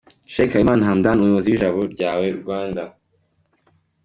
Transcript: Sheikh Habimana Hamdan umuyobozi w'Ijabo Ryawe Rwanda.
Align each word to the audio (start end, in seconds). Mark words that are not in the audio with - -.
Sheikh 0.33 0.53
Habimana 0.53 0.85
Hamdan 0.87 1.17
umuyobozi 1.19 1.47
w'Ijabo 1.49 1.79
Ryawe 1.93 2.27
Rwanda. 2.41 2.83